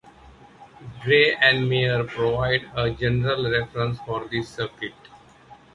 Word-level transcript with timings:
Gray 1.03 1.35
and 1.35 1.69
Meyer 1.69 2.03
provide 2.03 2.61
a 2.75 2.89
general 2.89 3.47
reference 3.51 3.99
for 3.99 4.27
this 4.31 4.49
circuit. 4.49 4.95